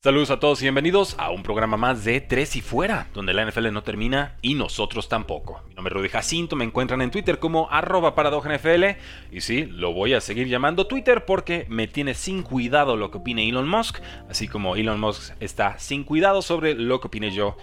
Saludos 0.00 0.30
a 0.30 0.38
todos 0.38 0.60
y 0.60 0.64
bienvenidos 0.66 1.16
a 1.18 1.32
un 1.32 1.42
programa 1.42 1.76
más 1.76 2.04
de 2.04 2.20
Tres 2.20 2.54
y 2.54 2.60
Fuera, 2.60 3.08
donde 3.14 3.34
la 3.34 3.44
NFL 3.44 3.72
no 3.72 3.82
termina 3.82 4.36
y 4.42 4.54
nosotros 4.54 5.08
tampoco. 5.08 5.60
Mi 5.66 5.74
nombre 5.74 5.92
es 5.92 5.96
Rudy 5.96 6.08
Jacinto, 6.08 6.54
me 6.54 6.64
encuentran 6.64 7.02
en 7.02 7.10
Twitter 7.10 7.40
como 7.40 7.68
arroba 7.68 8.14
NFL 8.14 8.84
y 9.32 9.40
sí, 9.40 9.66
lo 9.66 9.92
voy 9.92 10.14
a 10.14 10.20
seguir 10.20 10.46
llamando 10.46 10.86
Twitter 10.86 11.24
porque 11.24 11.66
me 11.68 11.88
tiene 11.88 12.14
sin 12.14 12.44
cuidado 12.44 12.96
lo 12.96 13.10
que 13.10 13.18
opine 13.18 13.48
Elon 13.48 13.68
Musk, 13.68 13.98
así 14.30 14.46
como 14.46 14.76
Elon 14.76 15.00
Musk 15.00 15.34
está 15.40 15.80
sin 15.80 16.04
cuidado 16.04 16.42
sobre 16.42 16.74
lo 16.76 17.00
que 17.00 17.08
opine 17.08 17.32
yo 17.32 17.56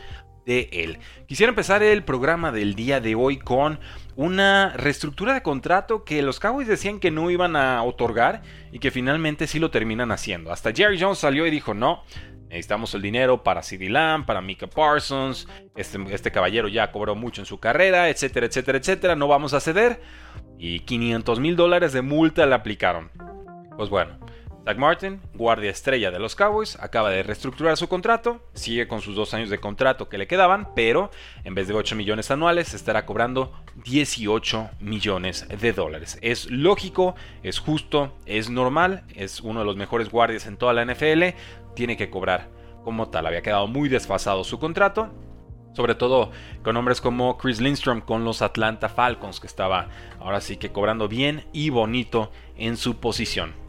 de 0.46 0.70
él. 0.72 1.00
Quisiera 1.28 1.50
empezar 1.50 1.84
el 1.84 2.04
programa 2.04 2.52
del 2.52 2.76
día 2.76 3.00
de 3.00 3.16
hoy 3.16 3.38
con 3.38 3.80
una 4.16 4.74
reestructura 4.76 5.34
de 5.34 5.42
contrato 5.42 6.04
que 6.04 6.22
los 6.22 6.40
Cowboys 6.40 6.68
decían 6.68 7.00
que 7.00 7.12
no 7.12 7.30
iban 7.32 7.56
a 7.56 7.82
otorgar 7.84 8.42
y 8.72 8.80
que 8.80 8.92
finalmente 8.92 9.48
sí 9.48 9.60
lo 9.60 9.72
terminan 9.72 10.12
haciendo. 10.12 10.52
Hasta 10.52 10.72
Jerry 10.72 11.00
Jones 11.00 11.20
salió 11.20 11.46
y 11.46 11.52
dijo, 11.52 11.74
no, 11.74 12.04
necesitamos 12.50 12.94
el 12.94 13.02
dinero 13.02 13.44
para 13.44 13.64
CD 13.64 13.90
Lamb, 13.90 14.26
para 14.26 14.42
Mika 14.42 14.68
Parsons, 14.68 15.48
este, 15.76 16.00
este 16.10 16.32
caballero 16.32 16.68
ya 16.68 16.92
cobró 16.92 17.16
mucho 17.16 17.42
en 17.42 17.46
su 17.46 17.60
carrera, 17.60 18.10
etcétera, 18.10 18.46
etcétera, 18.46 18.78
etcétera, 18.78 19.16
no 19.16 19.28
vamos 19.28 19.54
a 19.54 19.60
ceder. 19.60 20.02
Y 20.58 20.82
500 20.82 21.40
mil 21.40 21.56
dólares 21.58 21.92
de 21.92 22.02
multa 22.02 22.46
le 22.46 22.56
aplicaron. 22.56 23.12
Pues 23.76 23.90
bueno, 23.90 24.18
Zach 24.66 24.78
Martin, 24.80 25.22
guardia 25.36 25.70
estrella 25.70 26.10
de 26.10 26.18
los 26.18 26.36
Cowboys, 26.36 26.76
acaba 26.80 27.12
de 27.12 27.22
reestructurar 27.22 27.78
su 27.78 27.88
contrato, 27.88 28.42
sigue 28.56 28.88
con 28.88 29.00
sus 29.00 29.16
dos 29.16 29.36
años 29.36 29.52
de 29.52 29.60
contrato 29.60 30.10
que 30.10 30.18
le 30.18 30.26
quedaban, 30.26 30.74
pero 30.74 31.12
en 31.44 31.54
vez 31.54 31.68
de 31.68 31.76
8 31.76 31.96
millones 31.96 32.32
anuales 32.32 32.74
estará 32.74 33.06
cobrando 33.06 33.54
18 33.84 34.72
millones 34.80 35.48
de 35.48 35.72
dólares. 35.72 36.18
Es 36.24 36.50
lógico, 36.50 37.14
es 37.44 37.60
justo, 37.60 38.18
es 38.26 38.50
normal, 38.50 39.04
es 39.14 39.40
uno 39.40 39.60
de 39.60 39.68
los 39.68 39.76
mejores 39.76 40.10
guardias 40.10 40.48
en 40.48 40.58
toda 40.58 40.74
la 40.74 40.84
NFL, 40.84 41.38
tiene 41.76 41.96
que 41.96 42.10
cobrar 42.10 42.50
como 42.84 43.10
tal. 43.10 43.28
Había 43.28 43.44
quedado 43.44 43.68
muy 43.68 43.88
desfasado 43.88 44.44
su 44.44 44.58
contrato, 44.58 45.14
sobre 45.74 45.94
todo 45.94 46.32
con 46.64 46.76
hombres 46.76 47.02
como 47.02 47.38
Chris 47.38 47.62
Lindstrom 47.62 48.02
con 48.02 48.26
los 48.26 48.42
Atlanta 48.42 48.90
Falcons, 48.90 49.40
que 49.40 49.46
estaba 49.46 49.90
ahora 50.20 50.42
sí 50.42 50.58
que 50.58 50.72
cobrando 50.72 51.08
bien 51.08 51.46
y 51.54 51.70
bonito 51.70 52.32
en 52.58 52.78
su 52.78 52.98
posición. 52.98 53.65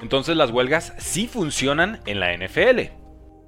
Entonces 0.00 0.36
las 0.36 0.50
huelgas 0.50 0.94
sí 0.98 1.26
funcionan 1.26 2.00
en 2.06 2.20
la 2.20 2.36
NFL, 2.36 2.80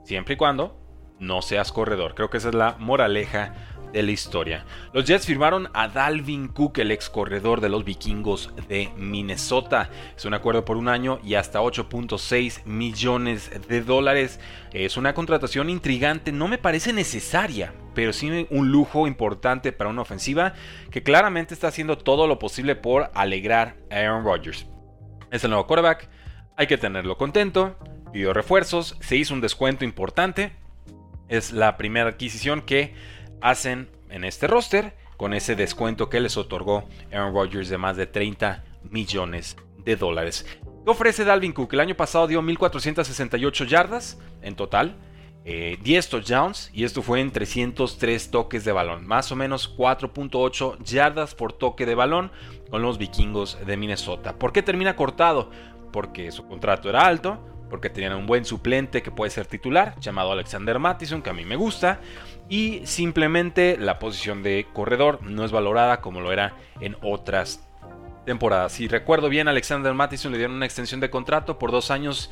siempre 0.04 0.34
y 0.34 0.36
cuando 0.36 0.78
no 1.18 1.42
seas 1.42 1.72
corredor. 1.72 2.14
Creo 2.14 2.30
que 2.30 2.38
esa 2.38 2.48
es 2.48 2.54
la 2.54 2.76
moraleja 2.78 3.54
de 3.92 4.02
la 4.02 4.10
historia. 4.10 4.64
Los 4.92 5.06
Jets 5.06 5.26
firmaron 5.26 5.68
a 5.72 5.88
Dalvin 5.88 6.48
Cook, 6.48 6.78
el 6.78 6.90
ex 6.90 7.08
corredor 7.08 7.60
de 7.60 7.68
los 7.68 7.84
vikingos 7.84 8.52
de 8.68 8.90
Minnesota. 8.96 9.90
Es 10.16 10.24
un 10.24 10.34
acuerdo 10.34 10.64
por 10.64 10.76
un 10.76 10.88
año 10.88 11.18
y 11.24 11.34
hasta 11.34 11.60
8.6 11.60 12.64
millones 12.64 13.50
de 13.68 13.82
dólares. 13.82 14.40
Es 14.72 14.96
una 14.96 15.14
contratación 15.14 15.70
intrigante, 15.70 16.32
no 16.32 16.48
me 16.48 16.58
parece 16.58 16.92
necesaria, 16.92 17.72
pero 17.94 18.12
sí 18.12 18.46
un 18.50 18.70
lujo 18.70 19.06
importante 19.06 19.72
para 19.72 19.90
una 19.90 20.02
ofensiva 20.02 20.54
que 20.90 21.02
claramente 21.02 21.54
está 21.54 21.68
haciendo 21.68 21.96
todo 21.96 22.26
lo 22.26 22.38
posible 22.38 22.76
por 22.76 23.10
alegrar 23.14 23.76
a 23.90 23.96
Aaron 23.96 24.24
Rodgers. 24.24 24.66
Es 25.30 25.42
el 25.44 25.50
nuevo 25.50 25.66
quarterback 25.66 26.08
hay 26.56 26.66
que 26.66 26.78
tenerlo 26.78 27.18
contento, 27.18 27.76
pidió 28.12 28.32
refuerzos, 28.32 28.96
se 29.00 29.16
hizo 29.16 29.34
un 29.34 29.40
descuento 29.40 29.84
importante. 29.84 30.52
Es 31.28 31.52
la 31.52 31.76
primera 31.76 32.10
adquisición 32.10 32.62
que 32.62 32.94
hacen 33.40 33.88
en 34.10 34.24
este 34.24 34.46
roster 34.46 34.94
con 35.16 35.34
ese 35.34 35.56
descuento 35.56 36.08
que 36.08 36.20
les 36.20 36.36
otorgó 36.36 36.88
Aaron 37.12 37.34
Rodgers 37.34 37.68
de 37.68 37.78
más 37.78 37.96
de 37.96 38.06
30 38.06 38.64
millones 38.90 39.56
de 39.84 39.96
dólares. 39.96 40.46
¿Qué 40.84 40.90
ofrece 40.90 41.24
Dalvin 41.24 41.52
Cook? 41.52 41.74
El 41.74 41.80
año 41.80 41.96
pasado 41.96 42.26
dio 42.26 42.42
1.468 42.42 43.66
yardas 43.66 44.18
en 44.42 44.54
total, 44.54 44.96
10 45.44 45.46
eh, 45.46 46.08
touchdowns 46.10 46.70
y 46.72 46.84
esto 46.84 47.02
fue 47.02 47.20
en 47.20 47.30
303 47.30 48.30
toques 48.30 48.64
de 48.64 48.72
balón, 48.72 49.06
más 49.06 49.30
o 49.30 49.36
menos 49.36 49.76
4.8 49.76 50.82
yardas 50.84 51.34
por 51.34 51.52
toque 51.52 51.86
de 51.86 51.94
balón 51.94 52.30
con 52.70 52.82
los 52.82 52.98
vikingos 52.98 53.58
de 53.64 53.76
Minnesota. 53.76 54.38
¿Por 54.38 54.52
qué 54.52 54.62
termina 54.62 54.96
cortado? 54.96 55.50
Porque 55.96 56.30
su 56.30 56.46
contrato 56.46 56.90
era 56.90 57.06
alto, 57.06 57.38
porque 57.70 57.88
tenían 57.88 58.12
un 58.12 58.26
buen 58.26 58.44
suplente 58.44 59.02
que 59.02 59.10
puede 59.10 59.30
ser 59.30 59.46
titular, 59.46 59.98
llamado 59.98 60.30
Alexander 60.30 60.78
Mattison, 60.78 61.22
que 61.22 61.30
a 61.30 61.32
mí 61.32 61.46
me 61.46 61.56
gusta, 61.56 62.00
y 62.50 62.82
simplemente 62.84 63.78
la 63.78 63.98
posición 63.98 64.42
de 64.42 64.66
corredor 64.74 65.22
no 65.22 65.42
es 65.42 65.52
valorada 65.52 66.02
como 66.02 66.20
lo 66.20 66.32
era 66.32 66.54
en 66.80 66.98
otras 67.00 67.66
temporadas. 68.26 68.72
Si 68.72 68.88
recuerdo 68.88 69.30
bien, 69.30 69.48
Alexander 69.48 69.94
Mattison 69.94 70.32
le 70.32 70.36
dieron 70.36 70.56
una 70.56 70.66
extensión 70.66 71.00
de 71.00 71.08
contrato 71.08 71.58
por 71.58 71.70
dos 71.70 71.90
años 71.90 72.30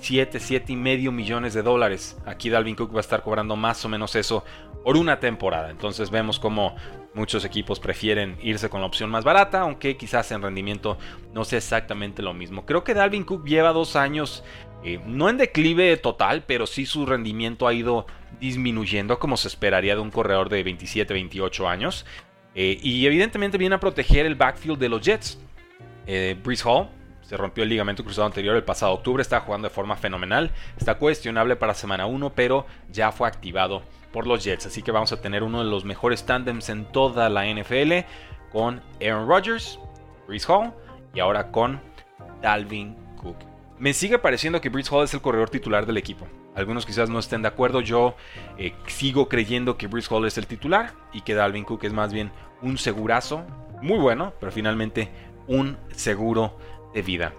7, 0.00 0.40
7 0.40 0.72
y 0.72 0.76
medio 0.76 1.12
millones 1.12 1.54
de 1.54 1.62
dólares. 1.62 2.16
Aquí 2.26 2.50
Dalvin 2.50 2.76
Cook 2.76 2.94
va 2.94 2.98
a 2.98 3.00
estar 3.00 3.22
cobrando 3.22 3.56
más 3.56 3.84
o 3.84 3.88
menos 3.88 4.14
eso 4.14 4.44
por 4.84 4.96
una 4.96 5.18
temporada. 5.18 5.70
Entonces 5.70 6.10
vemos 6.10 6.38
como 6.38 6.76
muchos 7.14 7.44
equipos 7.44 7.80
prefieren 7.80 8.36
irse 8.42 8.68
con 8.68 8.80
la 8.82 8.86
opción 8.86 9.10
más 9.10 9.24
barata, 9.24 9.60
aunque 9.60 9.96
quizás 9.96 10.30
en 10.32 10.42
rendimiento 10.42 10.98
no 11.32 11.44
sea 11.44 11.58
exactamente 11.58 12.22
lo 12.22 12.34
mismo. 12.34 12.66
Creo 12.66 12.84
que 12.84 12.94
Dalvin 12.94 13.24
Cook 13.24 13.46
lleva 13.46 13.72
dos 13.72 13.96
años, 13.96 14.44
eh, 14.84 15.00
no 15.06 15.28
en 15.28 15.38
declive 15.38 15.96
total, 15.96 16.44
pero 16.46 16.66
sí 16.66 16.86
su 16.86 17.06
rendimiento 17.06 17.66
ha 17.66 17.74
ido 17.74 18.06
disminuyendo 18.38 19.18
como 19.18 19.36
se 19.36 19.48
esperaría 19.48 19.94
de 19.94 20.02
un 20.02 20.10
corredor 20.10 20.50
de 20.50 20.62
27, 20.62 21.12
28 21.14 21.68
años. 21.68 22.04
Eh, 22.54 22.78
y 22.82 23.06
evidentemente 23.06 23.58
viene 23.58 23.74
a 23.74 23.80
proteger 23.80 24.26
el 24.26 24.34
backfield 24.34 24.78
de 24.78 24.88
los 24.88 25.00
Jets. 25.00 25.38
Eh, 26.06 26.36
Hall 26.64 26.88
se 27.26 27.36
rompió 27.36 27.64
el 27.64 27.70
ligamento 27.70 28.04
cruzado 28.04 28.26
anterior 28.26 28.54
el 28.54 28.62
pasado 28.62 28.92
octubre, 28.92 29.20
está 29.20 29.40
jugando 29.40 29.68
de 29.68 29.74
forma 29.74 29.96
fenomenal. 29.96 30.52
Está 30.76 30.96
cuestionable 30.96 31.56
para 31.56 31.74
semana 31.74 32.06
1, 32.06 32.32
pero 32.34 32.66
ya 32.90 33.10
fue 33.10 33.26
activado 33.26 33.82
por 34.12 34.28
los 34.28 34.44
Jets. 34.44 34.66
Así 34.66 34.80
que 34.80 34.92
vamos 34.92 35.10
a 35.12 35.20
tener 35.20 35.42
uno 35.42 35.64
de 35.64 35.68
los 35.68 35.84
mejores 35.84 36.24
tandems 36.24 36.68
en 36.68 36.84
toda 36.84 37.28
la 37.28 37.44
NFL 37.44 38.06
con 38.52 38.80
Aaron 39.00 39.28
Rodgers, 39.28 39.80
Brees 40.28 40.48
Hall 40.48 40.72
y 41.14 41.20
ahora 41.20 41.50
con 41.50 41.80
Dalvin 42.42 42.94
Cook. 43.16 43.36
Me 43.78 43.92
sigue 43.92 44.18
pareciendo 44.18 44.60
que 44.60 44.68
Brees 44.68 44.90
Hall 44.90 45.04
es 45.04 45.12
el 45.12 45.20
corredor 45.20 45.50
titular 45.50 45.84
del 45.84 45.96
equipo. 45.96 46.28
Algunos 46.54 46.86
quizás 46.86 47.10
no 47.10 47.18
estén 47.18 47.42
de 47.42 47.48
acuerdo. 47.48 47.80
Yo 47.80 48.14
eh, 48.56 48.72
sigo 48.86 49.28
creyendo 49.28 49.76
que 49.76 49.88
Brees 49.88 50.10
Hall 50.10 50.26
es 50.26 50.38
el 50.38 50.46
titular 50.46 50.92
y 51.12 51.22
que 51.22 51.34
Dalvin 51.34 51.64
Cook 51.64 51.84
es 51.84 51.92
más 51.92 52.12
bien 52.12 52.30
un 52.62 52.78
segurazo. 52.78 53.44
Muy 53.82 53.98
bueno, 53.98 54.32
pero 54.38 54.52
finalmente 54.52 55.10
un 55.48 55.76
seguro 55.94 56.56
de 56.96 57.02
vida. 57.02 57.34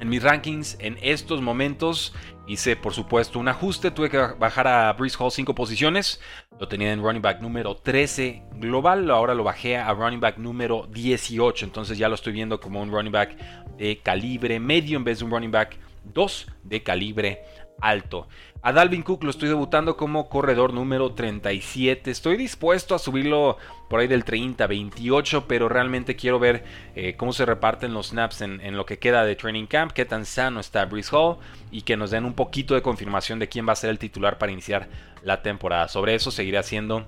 En 0.00 0.08
mis 0.08 0.22
rankings 0.22 0.76
en 0.80 0.98
estos 1.00 1.40
momentos 1.40 2.12
hice 2.46 2.76
por 2.76 2.92
supuesto 2.92 3.38
un 3.38 3.48
ajuste, 3.48 3.90
tuve 3.90 4.10
que 4.10 4.18
bajar 4.18 4.66
a 4.66 4.92
Breeze 4.92 5.16
Hall 5.18 5.30
5 5.30 5.54
posiciones, 5.54 6.20
lo 6.58 6.66
tenía 6.66 6.92
en 6.92 7.02
running 7.02 7.22
back 7.22 7.40
número 7.40 7.76
13 7.76 8.42
global, 8.56 9.10
ahora 9.10 9.34
lo 9.34 9.44
bajé 9.44 9.76
a 9.76 9.92
running 9.92 10.20
back 10.20 10.38
número 10.38 10.88
18, 10.90 11.64
entonces 11.64 11.96
ya 11.96 12.08
lo 12.08 12.16
estoy 12.16 12.32
viendo 12.32 12.60
como 12.60 12.82
un 12.82 12.90
running 12.90 13.12
back 13.12 13.36
de 13.76 13.98
calibre 13.98 14.58
medio 14.60 14.98
en 14.98 15.04
vez 15.04 15.20
de 15.20 15.24
un 15.24 15.30
running 15.30 15.52
back 15.52 15.78
2 16.12 16.46
de 16.64 16.82
calibre 16.82 17.42
alto. 17.80 18.28
A 18.60 18.72
Dalvin 18.72 19.02
Cook 19.02 19.22
lo 19.22 19.30
estoy 19.30 19.48
debutando 19.48 19.96
como 19.96 20.28
corredor 20.28 20.74
número 20.74 21.12
37. 21.12 22.10
Estoy 22.10 22.36
dispuesto 22.36 22.96
a 22.96 22.98
subirlo 22.98 23.56
por 23.88 24.00
ahí 24.00 24.08
del 24.08 24.24
30, 24.24 24.66
28, 24.66 25.46
pero 25.46 25.68
realmente 25.68 26.16
quiero 26.16 26.40
ver 26.40 26.64
eh, 26.96 27.14
cómo 27.16 27.32
se 27.32 27.46
reparten 27.46 27.94
los 27.94 28.08
snaps 28.08 28.40
en, 28.40 28.76
lo 28.76 28.84
que 28.84 28.98
queda 28.98 29.24
de 29.24 29.36
training 29.36 29.66
camp, 29.66 29.92
qué 29.92 30.04
tan 30.04 30.24
sano 30.24 30.58
está 30.58 30.84
Breeze 30.86 31.14
Hall 31.14 31.36
y 31.70 31.82
que 31.82 31.96
nos 31.96 32.10
den 32.10 32.24
un 32.24 32.34
poquito 32.34 32.74
de 32.74 32.82
confirmación 32.82 33.38
de 33.38 33.48
quién 33.48 33.66
va 33.66 33.74
a 33.74 33.76
ser 33.76 33.90
el 33.90 33.98
titular 34.00 34.38
para 34.38 34.50
iniciar 34.50 34.88
la 35.22 35.40
temporada. 35.40 35.86
Sobre 35.86 36.16
eso 36.16 36.32
seguiré 36.32 36.58
haciendo 36.58 37.06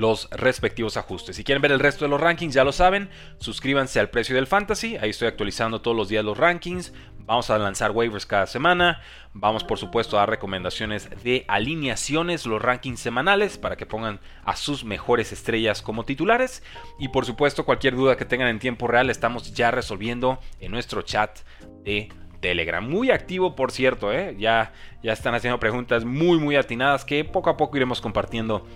los 0.00 0.30
respectivos 0.30 0.96
ajustes. 0.96 1.36
Si 1.36 1.44
quieren 1.44 1.60
ver 1.60 1.72
el 1.72 1.78
resto 1.78 2.06
de 2.06 2.08
los 2.08 2.20
rankings, 2.20 2.54
ya 2.54 2.64
lo 2.64 2.72
saben, 2.72 3.10
suscríbanse 3.38 4.00
al 4.00 4.08
precio 4.08 4.34
del 4.34 4.46
fantasy, 4.46 4.96
ahí 4.96 5.10
estoy 5.10 5.28
actualizando 5.28 5.82
todos 5.82 5.94
los 5.94 6.08
días 6.08 6.24
los 6.24 6.38
rankings, 6.38 6.94
vamos 7.18 7.50
a 7.50 7.58
lanzar 7.58 7.90
waivers 7.90 8.24
cada 8.24 8.46
semana, 8.46 9.02
vamos 9.34 9.62
por 9.62 9.78
supuesto 9.78 10.16
a 10.16 10.20
dar 10.20 10.30
recomendaciones 10.30 11.10
de 11.22 11.44
alineaciones, 11.48 12.46
los 12.46 12.62
rankings 12.62 12.98
semanales 12.98 13.58
para 13.58 13.76
que 13.76 13.84
pongan 13.84 14.20
a 14.42 14.56
sus 14.56 14.84
mejores 14.84 15.32
estrellas 15.32 15.82
como 15.82 16.06
titulares 16.06 16.62
y 16.98 17.08
por 17.08 17.26
supuesto 17.26 17.66
cualquier 17.66 17.94
duda 17.94 18.16
que 18.16 18.24
tengan 18.24 18.48
en 18.48 18.58
tiempo 18.58 18.86
real 18.86 19.10
estamos 19.10 19.52
ya 19.52 19.70
resolviendo 19.70 20.40
en 20.60 20.72
nuestro 20.72 21.02
chat 21.02 21.40
de 21.84 22.08
Telegram. 22.40 22.82
Muy 22.82 23.10
activo, 23.10 23.54
por 23.54 23.70
cierto, 23.70 24.14
¿eh? 24.14 24.34
ya, 24.38 24.72
ya 25.02 25.12
están 25.12 25.34
haciendo 25.34 25.60
preguntas 25.60 26.06
muy, 26.06 26.38
muy 26.38 26.56
atinadas 26.56 27.04
que 27.04 27.22
poco 27.22 27.50
a 27.50 27.58
poco 27.58 27.76
iremos 27.76 28.00
compartiendo 28.00 28.66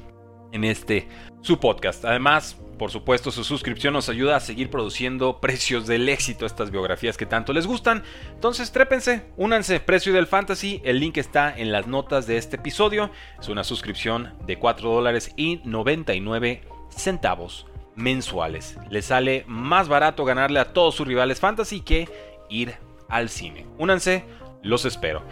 en 0.55 0.65
este 0.65 1.06
su 1.43 1.61
podcast. 1.61 2.05
Además, 2.06 2.56
por 2.79 2.91
supuesto, 2.91 3.31
su 3.31 3.45
suscripción 3.45 3.93
nos 3.93 4.09
ayuda 4.09 4.37
a 4.37 4.41
seguir 4.41 4.71
produciendo 4.71 5.41
precios 5.41 5.87
del 5.87 6.09
éxito, 6.09 6.47
estas 6.47 6.71
biografías 6.71 7.17
que 7.17 7.27
tanto 7.27 7.53
les 7.53 7.67
gustan. 7.67 8.03
Entonces, 8.33 8.73
trépense, 8.73 9.27
únanse, 9.37 9.81
precio 9.81 10.12
del 10.12 10.27
fantasy. 10.27 10.81
El 10.85 11.01
link 11.01 11.19
está 11.19 11.55
en 11.56 11.71
las 11.71 11.87
notas 11.87 12.27
de 12.27 12.37
este 12.37 12.56
episodio. 12.56 13.11
Es 13.39 13.49
una 13.49 13.65
suscripción 13.65 14.35
de 14.47 14.59
4 14.59 14.91
dólares 14.91 15.33
y 15.37 15.61
99 15.65 16.62
centavos 16.89 17.67
mensuales. 17.95 18.79
Les 18.91 19.06
sale 19.06 19.45
más 19.47 19.89
barato 19.89 20.25
ganarle 20.25 20.61
a 20.61 20.73
todos 20.73 20.95
sus 20.95 21.06
rivales 21.06 21.41
fantasy 21.41 21.81
que 21.81 22.09
ir 22.49 22.75
al 23.09 23.29
cine. 23.29 23.67
Únanse, 23.79 24.25
los 24.62 24.85
espero. 24.85 25.23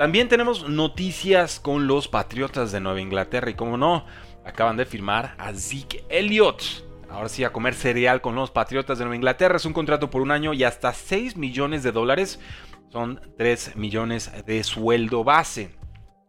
También 0.00 0.30
tenemos 0.30 0.66
noticias 0.66 1.60
con 1.60 1.86
los 1.86 2.08
Patriotas 2.08 2.72
de 2.72 2.80
Nueva 2.80 3.02
Inglaterra 3.02 3.50
y 3.50 3.54
como 3.54 3.76
no, 3.76 4.06
acaban 4.46 4.78
de 4.78 4.86
firmar 4.86 5.34
a 5.36 5.52
Zeke 5.52 6.06
Elliott. 6.08 6.62
Ahora 7.10 7.28
sí, 7.28 7.44
a 7.44 7.52
comer 7.52 7.74
cereal 7.74 8.22
con 8.22 8.34
los 8.34 8.50
Patriotas 8.50 8.96
de 8.96 9.04
Nueva 9.04 9.16
Inglaterra. 9.16 9.56
Es 9.56 9.66
un 9.66 9.74
contrato 9.74 10.08
por 10.08 10.22
un 10.22 10.30
año 10.30 10.54
y 10.54 10.64
hasta 10.64 10.94
6 10.94 11.36
millones 11.36 11.82
de 11.82 11.92
dólares. 11.92 12.40
Son 12.88 13.20
3 13.36 13.76
millones 13.76 14.32
de 14.46 14.64
sueldo 14.64 15.22
base. 15.22 15.76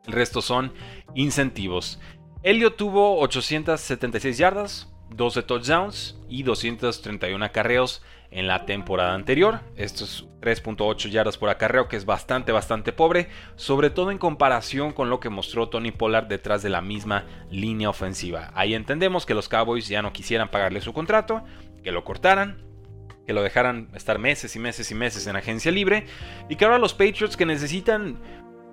El 0.06 0.12
resto 0.12 0.42
son 0.42 0.74
incentivos. 1.16 1.98
Elliott 2.44 2.76
tuvo 2.76 3.22
876 3.22 4.38
yardas, 4.38 4.94
12 5.12 5.44
touchdowns 5.44 6.20
y 6.28 6.44
231 6.44 7.46
acarreos 7.46 8.04
en 8.32 8.48
la 8.48 8.66
temporada 8.66 9.14
anterior. 9.14 9.60
Esto 9.76 10.06
es 10.06 10.26
3.8 10.42 11.10
yardas 11.10 11.38
por 11.38 11.50
acarreo, 11.50 11.88
que 11.88 11.98
es 11.98 12.06
bastante, 12.06 12.52
bastante 12.52 12.94
pobre, 12.94 13.28
sobre 13.56 13.90
todo 13.90 14.10
en 14.10 14.18
comparación 14.18 14.94
con 14.94 15.10
lo 15.10 15.20
que 15.20 15.30
mostró 15.30 15.70
Tony 15.70 15.92
Pollard 15.92 16.28
detrás 16.28 16.64
de 16.64 16.70
la 16.70 16.82
misma 16.82 17.26
línea 17.50 17.90
ofensiva. 17.90 18.52
Ahí 18.56 18.74
entendemos 18.74 19.26
que 19.26 19.34
los 19.34 19.50
Cowboys 19.50 19.88
ya 19.88 20.02
no 20.02 20.14
quisieran 20.14 20.50
pagarle 20.50 20.82
su 20.82 20.94
contrato, 20.94 21.44
que 21.84 21.92
lo 21.92 22.04
cortaran, 22.04 22.64
que 23.28 23.34
lo 23.34 23.44
dejaran 23.44 23.90
estar 23.94 24.18
meses 24.18 24.56
y 24.56 24.60
meses 24.60 24.90
y 24.90 24.96
meses 24.96 25.28
en 25.28 25.36
agencia 25.36 25.72
libre, 25.72 26.06
y 26.50 26.56
que 26.56 26.66
ahora 26.66 26.80
los 26.80 26.94
Patriots 26.94 27.38
que 27.38 27.46
necesitan 27.46 28.18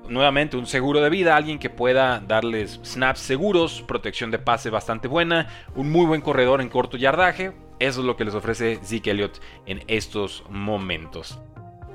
nuevamente 0.09 0.57
un 0.57 0.67
seguro 0.67 1.01
de 1.01 1.11
vida, 1.11 1.37
alguien 1.37 1.59
que 1.59 1.69
pueda 1.69 2.21
darles 2.21 2.81
snaps 2.83 3.21
seguros, 3.21 3.83
protección 3.87 4.31
de 4.31 4.39
pase 4.39 4.71
bastante 4.71 5.07
buena, 5.07 5.49
un 5.75 5.91
muy 5.91 6.07
buen 6.07 6.23
corredor 6.23 6.63
en 6.63 6.71
corto 6.71 6.97
yardaje, 6.97 7.53
eso 7.79 8.01
es 8.01 8.07
lo 8.07 8.17
que 8.17 8.25
les 8.25 8.35
ofrece 8.35 8.81
Zeke 8.83 9.11
Elliott 9.11 9.41
en 9.67 9.83
estos 9.87 10.45
momentos. 10.51 11.39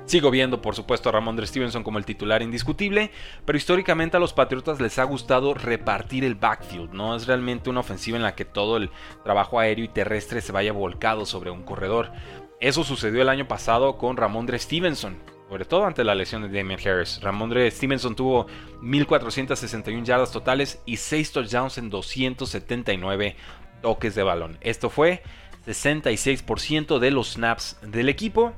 Sigo 0.06 0.30
viendo, 0.30 0.60
por 0.60 0.74
supuesto, 0.74 1.08
a 1.08 1.12
Ramondre 1.12 1.46
Stevenson 1.46 1.82
como 1.82 1.96
el 1.96 2.04
titular 2.04 2.42
indiscutible, 2.42 3.10
pero 3.46 3.56
históricamente 3.56 4.18
a 4.18 4.20
los 4.20 4.34
Patriotas 4.34 4.78
les 4.78 4.98
ha 4.98 5.04
gustado 5.04 5.54
repartir 5.54 6.24
el 6.24 6.34
backfield, 6.34 6.92
no 6.92 7.16
es 7.16 7.26
realmente 7.26 7.70
una 7.70 7.80
ofensiva 7.80 8.18
en 8.18 8.22
la 8.22 8.34
que 8.34 8.44
todo 8.44 8.76
el 8.76 8.90
trabajo 9.22 9.58
aéreo 9.58 9.84
y 9.86 9.88
terrestre 9.88 10.42
se 10.42 10.52
vaya 10.52 10.72
volcado 10.72 11.24
sobre 11.24 11.50
un 11.50 11.62
corredor. 11.62 12.12
Eso 12.60 12.84
sucedió 12.84 13.22
el 13.22 13.30
año 13.30 13.48
pasado 13.48 13.96
con 13.96 14.18
Ramondre 14.18 14.58
Stevenson, 14.58 15.16
sobre 15.48 15.64
todo 15.64 15.86
ante 15.86 16.04
la 16.04 16.14
lesión 16.14 16.42
de 16.42 16.48
Damien 16.48 16.80
Harris. 16.80 17.20
Ramondre 17.22 17.70
Stevenson 17.70 18.14
tuvo 18.14 18.46
1461 18.82 20.04
yardas 20.04 20.32
totales 20.32 20.82
y 20.84 20.98
6 20.98 21.32
touchdowns 21.32 21.78
en 21.78 21.88
279 21.88 23.36
toques 23.80 24.14
de 24.14 24.22
balón. 24.22 24.58
Esto 24.60 24.90
fue 24.90 25.22
66% 25.66 26.98
de 26.98 27.10
los 27.10 27.32
snaps 27.32 27.76
del 27.82 28.08
equipo. 28.08 28.52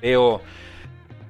Veo 0.00 0.40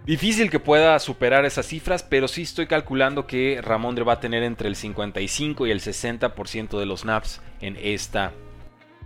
difícil 0.06 0.50
que 0.50 0.60
pueda 0.60 0.98
superar 0.98 1.44
esas 1.44 1.66
cifras, 1.66 2.02
pero 2.02 2.28
sí 2.28 2.42
estoy 2.42 2.66
calculando 2.66 3.26
que 3.26 3.60
Ramondre 3.62 4.04
va 4.04 4.14
a 4.14 4.20
tener 4.20 4.42
entre 4.42 4.68
el 4.68 4.76
55 4.76 5.66
y 5.66 5.70
el 5.70 5.80
60% 5.80 6.78
de 6.78 6.86
los 6.86 7.00
snaps 7.00 7.40
en 7.60 7.76
esta 7.80 8.32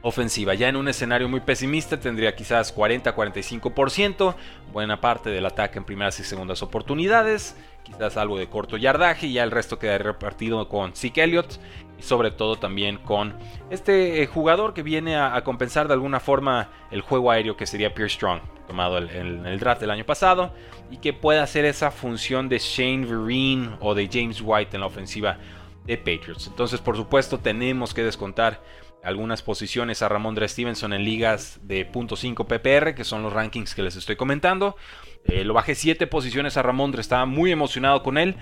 ofensiva. 0.03 0.55
Ya 0.55 0.69
en 0.69 0.77
un 0.77 0.89
escenario 0.89 1.29
muy 1.29 1.41
pesimista 1.41 1.99
tendría 1.99 2.37
quizás 2.37 2.75
40-45%, 2.75 4.35
buena 4.73 5.01
parte 5.01 5.31
del 5.31 5.47
ataque 5.47 5.79
en 5.79 5.85
primeras 5.85 6.21
y 6.21 6.25
segundas 6.25 6.63
oportunidades, 6.63 7.57
quizás 7.83 8.17
algo 8.17 8.39
de 8.39 8.49
corto 8.49 8.77
yardaje 8.77 9.27
y 9.27 9.35
ya 9.35 9.43
el 9.43 9.51
resto 9.51 9.79
quedaría 9.79 10.13
repartido 10.13 10.69
con 10.69 10.95
Zeke 10.95 11.25
Elliott 11.25 11.59
y 11.99 12.03
sobre 12.03 12.31
todo 12.31 12.57
también 12.57 12.99
con 12.99 13.35
este 13.71 14.23
eh, 14.23 14.27
jugador 14.27 14.75
que 14.75 14.83
viene 14.83 15.17
a, 15.17 15.43
compensar 15.45 15.89
de 15.89 15.95
alguna 15.95 16.21
forma 16.21 16.71
el 16.91 17.01
juego 17.01 17.31
aéreo 17.31 17.57
que 17.57 17.67
sería 17.67 17.95
Pierre 17.95 18.11
Strong, 18.11 18.41
tomado 18.67 18.99
en 18.99 19.47
el, 19.47 19.59
draft 19.59 19.81
del 19.81 19.91
año 19.91 20.05
pasado, 20.05 20.53
y 20.91 20.99
que 20.99 21.13
pueda 21.13 21.43
hacer 21.43 21.65
esa 21.65 21.91
función 21.91 22.49
de 22.49 22.59
Shane 22.59 23.07
Vereen 23.07 23.77
o 23.81 23.95
de 23.95 24.09
James 24.11 24.41
White 24.43 24.77
en 24.77 24.81
la 24.81 24.87
ofensiva 24.87 25.39
de 25.85 25.97
Patriots. 25.97 26.47
Entonces, 26.49 26.81
por 26.81 26.97
supuesto, 26.97 27.39
tenemos 27.39 27.95
que 27.95 28.03
descontar 28.03 28.61
algunas 29.07 29.41
posiciones 29.41 30.03
a 30.03 30.09
Ramondre 30.09 30.49
Stevenson 30.49 30.93
en 30.93 31.05
ligas 31.05 31.61
de 31.63 31.91
.5 31.91 32.45
PPR, 32.45 32.95
que 32.95 33.05
son 33.05 33.23
los 33.23 33.33
rankings 33.33 33.75
que 33.75 33.83
les 33.83 33.95
estoy 33.95 34.17
comentando. 34.17 34.77
Eh, 35.25 35.45
lo 35.45 35.55
bajé 35.55 35.77
7 35.77 36.09
posiciones 36.09 36.57
a 36.57 36.63
Ramondre, 36.63 37.01
estaba 37.01 37.25
muy 37.25 37.53
emocionado 37.53 38.03
con 38.03 38.19
él. 38.19 38.35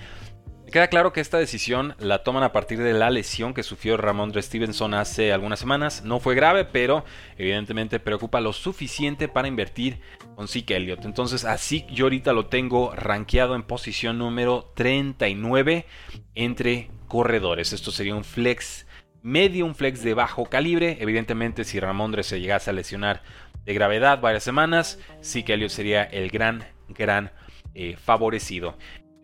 Queda 0.75 0.89
claro 0.89 1.13
que 1.13 1.21
esta 1.21 1.39
decisión 1.39 1.95
la 2.01 2.25
toman 2.25 2.43
a 2.43 2.51
partir 2.51 2.81
de 2.81 2.95
la 2.95 3.09
lesión 3.09 3.55
que 3.55 3.63
sufrió 3.63 3.97
Ramondre 3.97 4.43
Stevenson 4.43 4.93
hace 4.95 5.33
algunas 5.33 5.61
semanas. 5.61 6.03
No 6.03 6.19
fue 6.19 6.35
grave, 6.35 6.65
pero 6.65 7.05
evidentemente 7.39 8.01
preocupa 8.01 8.41
lo 8.41 8.53
suficiente 8.53 9.29
para 9.29 9.47
invertir 9.47 10.01
con 10.35 10.49
Zeke 10.49 10.75
Elliott. 10.75 11.05
Entonces, 11.05 11.45
así 11.45 11.87
yo 11.93 12.07
ahorita 12.07 12.33
lo 12.33 12.47
tengo 12.47 12.93
rankeado 12.93 13.55
en 13.55 13.63
posición 13.63 14.19
número 14.19 14.73
39 14.75 15.87
entre 16.35 16.91
corredores. 17.07 17.73
Esto 17.73 17.93
sería 17.93 18.17
un 18.17 18.25
flex 18.25 18.89
medio, 19.23 19.67
un 19.67 19.77
flex 19.77 20.03
de 20.03 20.15
bajo 20.15 20.47
calibre. 20.47 20.97
Evidentemente, 20.99 21.63
si 21.63 21.79
Ramondre 21.79 22.25
se 22.25 22.41
llegase 22.41 22.71
a 22.71 22.73
lesionar 22.73 23.23
de 23.65 23.75
gravedad 23.75 24.21
varias 24.21 24.43
semanas, 24.43 24.99
Zeke 25.23 25.55
Elliott 25.55 25.71
sería 25.71 26.03
el 26.03 26.31
gran, 26.31 26.65
gran 26.89 27.31
eh, 27.77 27.97
favorecido. 27.97 28.77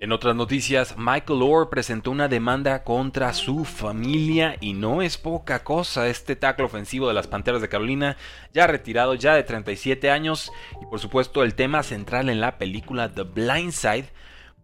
En 0.02 0.12
otras 0.12 0.34
noticias, 0.34 0.94
Michael 0.96 1.42
Orr 1.42 1.68
presentó 1.68 2.10
una 2.10 2.26
demanda 2.26 2.84
contra 2.84 3.34
su 3.34 3.66
familia 3.66 4.56
y 4.58 4.72
no 4.72 5.02
es 5.02 5.18
poca 5.18 5.62
cosa. 5.62 6.08
Este 6.08 6.36
tackle 6.36 6.64
ofensivo 6.64 7.06
de 7.06 7.12
las 7.12 7.26
Panteras 7.26 7.60
de 7.60 7.68
Carolina, 7.68 8.16
ya 8.54 8.66
retirado, 8.66 9.14
ya 9.14 9.34
de 9.34 9.42
37 9.42 10.10
años. 10.10 10.52
Y 10.80 10.86
por 10.86 11.00
supuesto 11.00 11.42
el 11.42 11.54
tema 11.54 11.82
central 11.82 12.30
en 12.30 12.40
la 12.40 12.56
película 12.56 13.12
The 13.12 13.24
Blind 13.24 13.72
Side, 13.72 14.08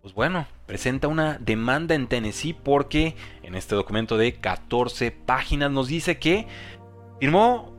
pues 0.00 0.14
bueno, 0.14 0.46
presenta 0.64 1.06
una 1.06 1.36
demanda 1.38 1.94
en 1.94 2.06
Tennessee 2.06 2.54
porque 2.54 3.14
en 3.42 3.56
este 3.56 3.74
documento 3.74 4.16
de 4.16 4.36
14 4.36 5.10
páginas 5.10 5.70
nos 5.70 5.88
dice 5.88 6.18
que 6.18 6.46
firmó 7.20 7.74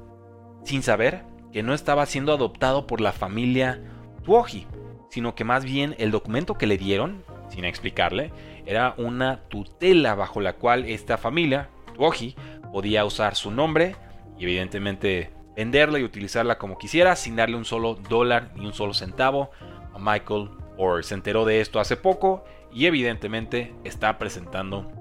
sin 0.64 0.84
saber 0.84 1.24
que 1.52 1.64
no 1.64 1.74
estaba 1.74 2.06
siendo 2.06 2.34
adoptado 2.34 2.86
por 2.86 3.02
la 3.02 3.14
familia 3.14 3.82
Tuoji, 4.24 4.68
sino 5.10 5.34
que 5.34 5.44
más 5.44 5.66
bien 5.66 5.96
el 5.98 6.12
documento 6.12 6.54
que 6.54 6.68
le 6.68 6.78
dieron 6.78 7.26
sin 7.50 7.66
explicarle, 7.66 8.32
era 8.66 8.94
una 8.98 9.42
tutela 9.50 10.16
bajo 10.16 10.42
la 10.42 10.54
cual 10.54 10.86
esta 10.86 11.18
familia, 11.18 11.70
Tuoji, 11.96 12.36
podía 12.72 13.06
usar 13.06 13.36
su 13.36 13.52
nombre 13.52 13.96
y 14.38 14.44
evidentemente 14.44 15.32
venderla 15.56 16.00
y 16.00 16.04
utilizarla 16.04 16.58
como 16.58 16.78
quisiera 16.78 17.16
sin 17.16 17.36
darle 17.36 17.56
un 17.56 17.66
solo 17.66 17.96
dólar 17.96 18.52
ni 18.56 18.66
un 18.66 18.74
solo 18.74 18.94
centavo 18.94 19.50
a 19.94 19.98
Michael 20.00 20.50
Orr. 20.78 21.04
Se 21.04 21.16
enteró 21.16 21.46
de 21.46 21.62
esto 21.62 21.80
hace 21.80 21.98
poco 21.98 22.44
y 22.72 22.86
evidentemente 22.86 23.74
está 23.84 24.18
presentando 24.18 24.92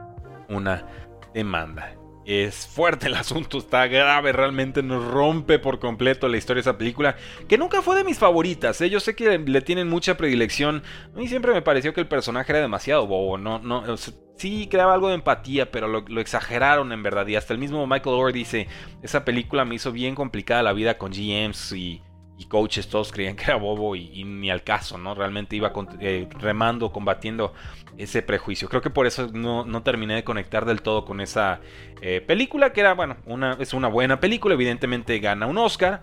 una 0.49 0.87
demanda. 1.35 1.95
Es 2.27 2.67
fuerte 2.67 3.07
el 3.07 3.15
asunto, 3.15 3.59
está 3.59 3.87
grave, 3.87 4.33
realmente 4.33 4.83
nos 4.83 5.05
rompe 5.05 5.61
por 5.61 5.79
completo 5.79 6.29
la 6.29 6.37
historia 6.37 6.63
de 6.63 6.69
esa 6.69 6.77
película, 6.77 7.17
que 7.49 7.57
nunca 7.57 7.83
fue 7.83 7.97
de 7.97 8.03
mis 8.03 8.19
favoritas, 8.19 8.81
¿eh? 8.81 8.91
yo 8.91 8.99
sé 8.99 9.15
que 9.15 9.39
le 9.39 9.61
tienen 9.61 9.89
mucha 9.89 10.17
predilección, 10.17 10.83
a 11.15 11.19
mí 11.19 11.29
siempre 11.29 11.53
me 11.53 11.63
pareció 11.63 11.95
que 11.95 12.01
el 12.01 12.09
personaje 12.09 12.51
era 12.51 12.61
demasiado 12.61 13.07
bobo, 13.07 13.39
no, 13.39 13.61
no, 13.61 13.97
sí 14.37 14.67
creaba 14.69 14.95
algo 14.95 15.09
de 15.09 15.15
empatía, 15.15 15.71
pero 15.71 15.87
lo, 15.87 16.05
lo, 16.09 16.21
exageraron 16.21 16.91
en 16.91 17.05
verdad, 17.05 17.29
y 17.29 17.37
hasta 17.37 17.53
el 17.53 17.61
mismo 17.61 17.87
Michael 17.87 18.17
Orr 18.17 18.33
dice, 18.33 18.67
esa 19.03 19.25
película 19.25 19.65
me 19.65 19.77
hizo 19.77 19.93
bien 19.93 20.17
complicada 20.17 20.65
la 20.65 20.73
vida 20.73 20.99
con 20.99 21.13
GMs 21.13 21.71
y 21.73 22.03
y 22.39 22.45
coaches 22.47 22.89
todos 22.89 23.13
creían 23.13 23.37
que 23.37 23.45
era 23.45 23.57
bobo 23.57 23.97
y, 23.97 24.25
ni 24.25 24.51
al 24.51 24.63
caso, 24.63 24.99
¿no? 24.99 25.15
Realmente 25.15 25.57
iba 25.57 25.73
eh, 26.01 26.29
remando, 26.39 26.93
combatiendo 26.93 27.55
ese 27.97 28.23
prejuicio. 28.23 28.69
Creo 28.69 28.83
que 28.83 28.91
por 28.91 29.07
eso 29.07 29.29
no, 29.33 29.83
terminé 29.83 30.17
de 30.17 30.25
conectar 30.25 30.65
del 30.67 30.83
todo 30.83 31.05
con 31.05 31.21
esa 31.21 31.61
eh, 32.03 32.21
película, 32.21 32.73
que 32.73 32.81
era, 32.81 32.95
bueno, 32.95 33.17
una, 33.25 33.57
es 33.59 33.73
una 33.73 33.89
buena 33.89 34.21
película, 34.21 34.55
evidentemente 34.55 35.19
gana 35.19 35.47
un 35.47 35.57
Oscar, 35.57 36.03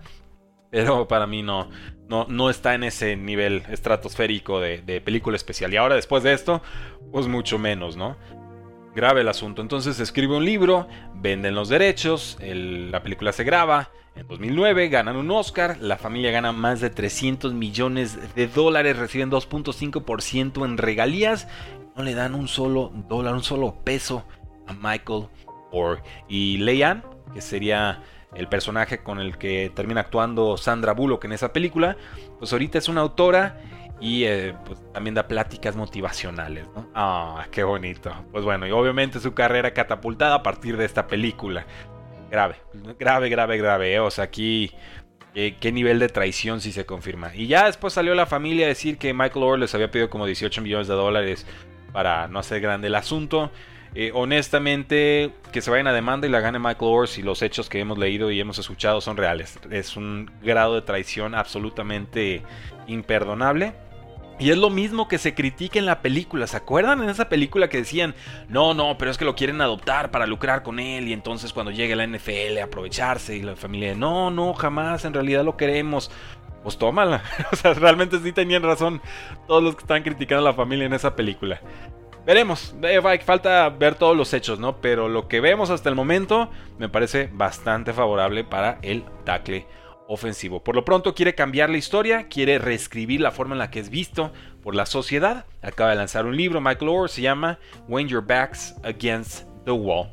pero 0.70 1.06
para 1.06 1.28
mí 1.28 1.42
no, 1.42 1.70
no, 2.08 2.26
no 2.28 2.50
está 2.50 2.74
en 2.74 2.82
ese 2.82 3.14
nivel 3.14 3.62
estratosférico 3.68 4.58
de, 4.58 4.82
de 4.82 5.00
película 5.00 5.36
especial. 5.36 5.72
Y 5.72 5.76
ahora 5.76 5.94
después 5.94 6.24
de 6.24 6.32
esto, 6.32 6.62
pues 7.12 7.28
mucho 7.28 7.60
menos, 7.60 7.96
¿no? 7.96 8.16
Grave 8.94 9.22
el 9.22 9.28
asunto. 9.28 9.62
Entonces 9.62 10.00
escribe 10.00 10.36
un 10.36 10.44
libro, 10.44 10.88
venden 11.14 11.54
los 11.54 11.68
derechos, 11.68 12.38
la 12.40 13.02
película 13.02 13.32
se 13.32 13.44
graba. 13.44 13.90
En 14.16 14.28
2009 14.28 14.88
ganan 14.88 15.16
un 15.16 15.30
Oscar, 15.32 15.78
la 15.80 15.96
familia 15.96 16.30
gana 16.30 16.52
más 16.52 16.80
de 16.80 16.90
300 16.90 17.52
millones 17.52 18.34
de 18.36 18.46
dólares, 18.46 18.96
reciben 18.96 19.30
2.5% 19.30 20.64
en 20.64 20.78
regalías, 20.78 21.48
no 21.96 22.04
le 22.04 22.14
dan 22.14 22.36
un 22.36 22.46
solo 22.46 22.92
dólar, 23.08 23.34
un 23.34 23.42
solo 23.42 23.74
peso 23.82 24.24
a 24.68 24.72
Michael 24.72 25.26
Orr. 25.72 26.00
Y 26.28 26.58
Leanne, 26.58 27.02
que 27.32 27.40
sería 27.40 28.02
el 28.36 28.48
personaje 28.48 29.02
con 29.02 29.18
el 29.18 29.36
que 29.36 29.72
termina 29.74 30.02
actuando 30.02 30.56
Sandra 30.56 30.92
Bullock 30.92 31.24
en 31.24 31.32
esa 31.32 31.52
película, 31.52 31.96
pues 32.38 32.52
ahorita 32.52 32.78
es 32.78 32.88
una 32.88 33.00
autora 33.00 33.60
y 34.00 34.24
eh, 34.24 34.54
pues, 34.64 34.80
también 34.92 35.14
da 35.14 35.26
pláticas 35.26 35.76
motivacionales, 35.76 36.66
¿no? 36.74 36.88
Ah, 36.94 37.46
qué 37.50 37.64
bonito. 37.64 38.14
Pues 38.32 38.44
bueno, 38.44 38.66
y 38.66 38.70
obviamente 38.70 39.20
su 39.20 39.34
carrera 39.34 39.72
catapultada 39.72 40.36
a 40.36 40.42
partir 40.42 40.76
de 40.76 40.84
esta 40.84 41.06
película. 41.06 41.66
Grave, 42.30 42.56
grave, 42.98 43.28
grave, 43.28 43.58
grave. 43.58 43.94
¿eh? 43.94 44.00
O 44.00 44.10
sea, 44.10 44.24
aquí 44.24 44.72
qué 45.34 45.72
nivel 45.72 45.98
de 45.98 46.08
traición 46.08 46.60
si 46.60 46.72
se 46.72 46.86
confirma. 46.86 47.34
Y 47.34 47.46
ya 47.46 47.66
después 47.66 47.92
salió 47.92 48.14
la 48.14 48.26
familia 48.26 48.66
a 48.66 48.68
decir 48.68 48.98
que 48.98 49.12
Michael 49.12 49.44
Orr 49.44 49.58
les 49.58 49.74
había 49.74 49.90
pedido 49.90 50.08
como 50.10 50.26
18 50.26 50.62
millones 50.62 50.86
de 50.86 50.94
dólares 50.94 51.46
para 51.92 52.28
no 52.28 52.38
hacer 52.38 52.60
grande 52.60 52.86
el 52.88 52.94
asunto. 52.94 53.50
Eh, 53.96 54.10
honestamente, 54.12 55.30
que 55.52 55.60
se 55.60 55.70
vayan 55.70 55.86
a 55.86 55.92
demanda 55.92 56.26
y 56.26 56.30
la 56.30 56.40
gane 56.40 56.58
Michael 56.58 56.90
Ors 56.92 57.16
y 57.18 57.22
los 57.22 57.42
hechos 57.42 57.68
que 57.68 57.78
hemos 57.78 57.96
leído 57.96 58.30
y 58.30 58.40
hemos 58.40 58.58
escuchado 58.58 59.00
son 59.00 59.16
reales. 59.16 59.58
Es 59.70 59.96
un 59.96 60.30
grado 60.42 60.74
de 60.74 60.82
traición 60.82 61.34
absolutamente 61.34 62.42
imperdonable. 62.88 63.74
Y 64.40 64.50
es 64.50 64.58
lo 64.58 64.68
mismo 64.68 65.06
que 65.06 65.18
se 65.18 65.32
critica 65.32 65.78
en 65.78 65.86
la 65.86 66.02
película. 66.02 66.48
¿Se 66.48 66.56
acuerdan 66.56 67.02
en 67.04 67.08
esa 67.08 67.28
película 67.28 67.68
que 67.68 67.76
decían, 67.78 68.16
no, 68.48 68.74
no, 68.74 68.98
pero 68.98 69.12
es 69.12 69.16
que 69.16 69.24
lo 69.24 69.36
quieren 69.36 69.60
adoptar 69.60 70.10
para 70.10 70.26
lucrar 70.26 70.64
con 70.64 70.80
él 70.80 71.06
y 71.06 71.12
entonces 71.12 71.52
cuando 71.52 71.70
llegue 71.70 71.94
la 71.94 72.04
NFL 72.04 72.58
aprovecharse 72.60 73.36
y 73.36 73.42
la 73.42 73.54
familia, 73.54 73.94
no, 73.94 74.32
no, 74.32 74.52
jamás, 74.54 75.04
en 75.04 75.14
realidad 75.14 75.44
lo 75.44 75.56
queremos. 75.56 76.10
Pues 76.64 76.78
tómala. 76.78 77.22
o 77.52 77.56
sea, 77.56 77.74
realmente 77.74 78.18
sí 78.18 78.32
tenían 78.32 78.64
razón 78.64 79.00
todos 79.46 79.62
los 79.62 79.76
que 79.76 79.82
están 79.82 80.02
criticando 80.02 80.48
a 80.48 80.50
la 80.50 80.56
familia 80.56 80.86
en 80.86 80.94
esa 80.94 81.14
película. 81.14 81.60
Veremos, 82.26 82.74
falta 83.24 83.68
ver 83.68 83.96
todos 83.96 84.16
los 84.16 84.32
hechos, 84.32 84.58
¿no? 84.58 84.80
Pero 84.80 85.08
lo 85.08 85.28
que 85.28 85.40
vemos 85.40 85.68
hasta 85.68 85.90
el 85.90 85.94
momento 85.94 86.50
me 86.78 86.88
parece 86.88 87.28
bastante 87.32 87.92
favorable 87.92 88.44
para 88.44 88.78
el 88.80 89.04
tackle 89.24 89.66
ofensivo. 90.08 90.64
Por 90.64 90.74
lo 90.74 90.84
pronto 90.84 91.14
quiere 91.14 91.34
cambiar 91.34 91.68
la 91.68 91.76
historia, 91.76 92.28
quiere 92.28 92.58
reescribir 92.58 93.20
la 93.20 93.30
forma 93.30 93.54
en 93.54 93.58
la 93.58 93.70
que 93.70 93.80
es 93.80 93.90
visto 93.90 94.32
por 94.62 94.74
la 94.74 94.86
sociedad. 94.86 95.44
Acaba 95.60 95.90
de 95.90 95.96
lanzar 95.96 96.24
un 96.24 96.36
libro, 96.36 96.62
Michael 96.62 96.88
Orr, 96.88 97.10
se 97.10 97.20
llama 97.20 97.58
When 97.88 98.08
Your 98.08 98.24
Back's 98.24 98.74
Against 98.84 99.46
the 99.64 99.72
Wall. 99.72 100.10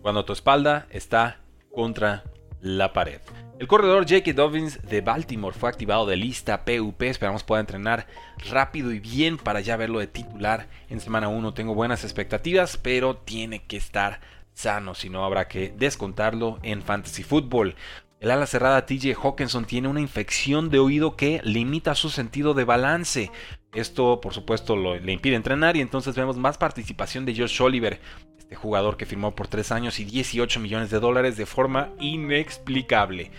Cuando 0.00 0.24
tu 0.24 0.32
espalda 0.32 0.86
está 0.90 1.40
contra 1.74 2.24
la 2.60 2.92
pared. 2.94 3.20
El 3.60 3.66
corredor 3.66 4.08
J.K. 4.08 4.32
Dobbins 4.32 4.80
de 4.88 5.02
Baltimore 5.02 5.54
fue 5.54 5.68
activado 5.68 6.06
de 6.06 6.16
lista 6.16 6.64
PUP. 6.64 7.02
Esperamos 7.02 7.44
pueda 7.44 7.60
entrenar 7.60 8.06
rápido 8.50 8.90
y 8.90 9.00
bien 9.00 9.36
para 9.36 9.60
ya 9.60 9.76
verlo 9.76 9.98
de 9.98 10.06
titular 10.06 10.66
en 10.88 10.98
semana 10.98 11.28
1. 11.28 11.52
Tengo 11.52 11.74
buenas 11.74 12.02
expectativas, 12.02 12.78
pero 12.78 13.18
tiene 13.18 13.62
que 13.64 13.76
estar 13.76 14.20
sano, 14.54 14.94
si 14.94 15.10
no 15.10 15.26
habrá 15.26 15.46
que 15.46 15.74
descontarlo 15.76 16.58
en 16.62 16.80
Fantasy 16.80 17.22
Football. 17.22 17.74
El 18.18 18.30
ala 18.30 18.46
cerrada 18.46 18.86
TJ 18.86 19.14
Hawkinson 19.22 19.66
tiene 19.66 19.88
una 19.88 20.00
infección 20.00 20.70
de 20.70 20.78
oído 20.78 21.14
que 21.14 21.42
limita 21.44 21.94
su 21.94 22.08
sentido 22.08 22.54
de 22.54 22.64
balance. 22.64 23.30
Esto, 23.74 24.22
por 24.22 24.32
supuesto, 24.32 24.74
le 24.74 25.12
impide 25.12 25.36
entrenar 25.36 25.76
y 25.76 25.82
entonces 25.82 26.16
vemos 26.16 26.38
más 26.38 26.56
participación 26.56 27.26
de 27.26 27.36
Josh 27.36 27.60
Oliver, 27.60 28.00
este 28.50 28.56
jugador 28.56 28.96
que 28.96 29.06
firmó 29.06 29.36
por 29.36 29.46
3 29.46 29.70
años 29.70 30.00
y 30.00 30.04
18 30.04 30.58
millones 30.58 30.90
de 30.90 30.98
dólares 30.98 31.36
de 31.36 31.46
forma 31.46 31.90
inexplicable. 32.00 33.30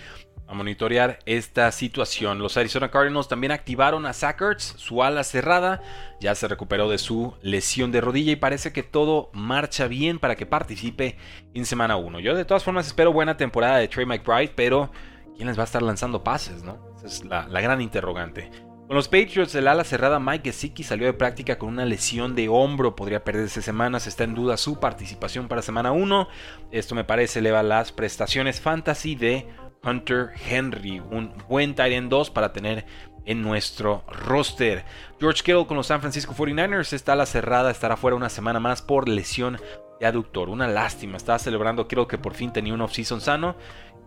A 0.48 0.54
monitorear 0.54 1.20
esta 1.26 1.70
situación, 1.74 2.40
los 2.40 2.56
Arizona 2.56 2.92
Cardinals 2.92 3.28
también 3.28 3.52
activaron 3.52 4.06
a 4.06 4.14
Sackerts, 4.14 4.74
su 4.78 5.04
ala 5.04 5.26
cerrada, 5.26 5.82
ya 6.22 6.34
se 6.34 6.48
recuperó 6.48 6.90
de 6.90 6.98
su 6.98 7.34
lesión 7.42 7.92
de 7.92 8.00
rodilla 8.00 8.32
y 8.32 8.38
parece 8.38 8.72
que 8.72 8.84
todo 8.84 9.30
marcha 9.34 9.88
bien 9.88 10.18
para 10.18 10.38
que 10.38 10.46
participe 10.46 11.18
en 11.54 11.66
semana 11.66 11.98
1. 11.98 12.22
Yo 12.22 12.34
de 12.34 12.46
todas 12.46 12.64
formas 12.64 12.88
espero 12.88 13.12
buena 13.12 13.36
temporada 13.36 13.80
de 13.80 13.90
Trey 13.90 14.06
McBride, 14.06 14.54
pero 14.56 14.94
¿quién 15.36 15.50
les 15.50 15.58
va 15.58 15.64
a 15.64 15.66
estar 15.66 15.82
lanzando 15.82 16.24
pases? 16.24 16.64
No? 16.64 16.80
Esa 16.96 17.08
es 17.08 17.26
la, 17.26 17.50
la 17.50 17.60
gran 17.60 17.82
interrogante. 17.82 18.50
Con 18.92 18.98
los 18.98 19.08
Patriots, 19.08 19.56
el 19.56 19.70
ala 19.70 19.86
cerrada 19.86 20.20
Mike 20.20 20.52
Gesicki 20.52 20.84
salió 20.84 21.06
de 21.06 21.14
práctica 21.14 21.58
con 21.58 21.70
una 21.70 21.86
lesión 21.86 22.36
de 22.36 22.50
hombro, 22.50 22.94
podría 22.94 23.24
perderse 23.24 23.62
semanas, 23.62 24.06
está 24.06 24.26
en 24.26 24.36
duda 24.36 24.58
su 24.58 24.82
participación 24.82 25.48
para 25.48 25.62
semana 25.62 25.94
1. 25.94 26.28
Esto 26.72 26.94
me 26.94 27.06
parece 27.06 27.40
eleva 27.40 27.64
las 27.64 27.94
prestaciones 27.94 28.60
fantasy 28.60 29.16
de 29.16 29.48
Hunter 29.82 30.32
Henry, 30.46 31.00
un 31.00 31.34
buen 31.48 31.74
tight 31.74 31.94
end 31.94 32.10
2 32.10 32.32
para 32.32 32.52
tener 32.52 32.86
en 33.24 33.42
nuestro 33.42 34.04
roster. 34.10 34.84
George 35.22 35.42
Kittle 35.42 35.68
con 35.68 35.78
los 35.78 35.88
San 35.88 36.02
Francisco 36.02 36.34
49ers 36.34 36.92
está 36.92 37.14
a 37.14 37.16
la 37.16 37.26
cerrada, 37.26 37.72
estará 37.72 37.96
fuera 37.96 38.18
una 38.18 38.28
semana 38.28 38.60
más 38.60 38.82
por 38.82 39.08
lesión 39.08 39.58
de 40.02 40.06
aductor. 40.06 40.50
Una 40.50 40.68
lástima, 40.68 41.16
estaba 41.16 41.40
celebrando 41.40 41.88
creo 41.88 42.10
que 42.10 42.18
por 42.18 42.34
fin 42.34 42.52
tenía 42.52 42.74
un 42.74 42.82
off-season 42.82 43.22
sano 43.22 43.56